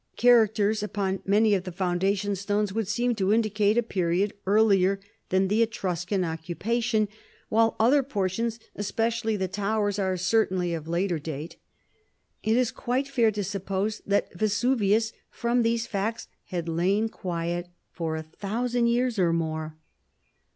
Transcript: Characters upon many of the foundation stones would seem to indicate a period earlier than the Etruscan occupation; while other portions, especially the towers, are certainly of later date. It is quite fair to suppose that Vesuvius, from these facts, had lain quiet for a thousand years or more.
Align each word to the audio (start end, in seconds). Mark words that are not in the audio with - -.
Characters 0.17 0.81
upon 0.81 1.21
many 1.27 1.53
of 1.53 1.63
the 1.63 1.71
foundation 1.71 2.35
stones 2.35 2.73
would 2.73 2.87
seem 2.87 3.13
to 3.13 3.31
indicate 3.31 3.77
a 3.77 3.83
period 3.83 4.33
earlier 4.47 4.99
than 5.29 5.47
the 5.47 5.61
Etruscan 5.61 6.23
occupation; 6.25 7.07
while 7.49 7.75
other 7.79 8.01
portions, 8.01 8.59
especially 8.75 9.35
the 9.37 9.47
towers, 9.47 9.99
are 9.99 10.17
certainly 10.17 10.73
of 10.73 10.87
later 10.87 11.19
date. 11.19 11.57
It 12.41 12.57
is 12.57 12.71
quite 12.71 13.07
fair 13.07 13.29
to 13.29 13.43
suppose 13.43 14.01
that 14.07 14.33
Vesuvius, 14.33 15.13
from 15.29 15.61
these 15.61 15.85
facts, 15.85 16.27
had 16.45 16.67
lain 16.67 17.07
quiet 17.07 17.67
for 17.91 18.15
a 18.15 18.23
thousand 18.23 18.87
years 18.87 19.19
or 19.19 19.31
more. 19.31 19.77